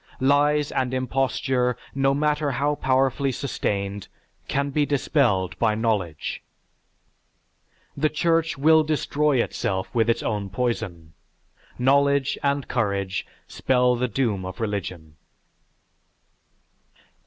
[0.19, 4.07] Lies and imposture, no matter how powerfully sustained,
[4.47, 6.41] can be dispelled by knowledge.
[7.95, 11.13] The Church will destroy itself with its own poison.
[11.77, 15.17] Knowledge and courage spell the doom of religion.